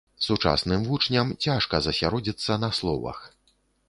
[0.27, 3.21] Сучасным вучням цяжка засяродзіцца на словах.